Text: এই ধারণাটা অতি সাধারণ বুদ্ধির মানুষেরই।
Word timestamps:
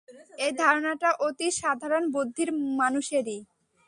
এই 0.37 0.51
ধারণাটা 0.61 1.09
অতি 1.27 1.47
সাধারণ 1.61 2.03
বুদ্ধির 2.13 2.49
মানুষেরই। 2.79 3.39